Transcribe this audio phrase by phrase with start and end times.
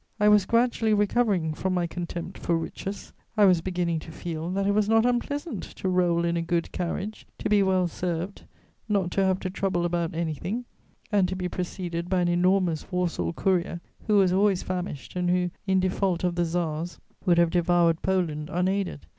[0.19, 4.65] I was gradually recovering from my contempt for riches; I was beginning to feel that
[4.65, 8.45] it was not unpleasant to roll in a good carriage, to be well served,
[8.89, 10.65] not to have to trouble about anything,
[11.11, 15.51] and to be preceded by an enormous Warsaw courier, who was always famished and who,
[15.67, 19.05] in default of the Tsars, would have devoured Poland unaided.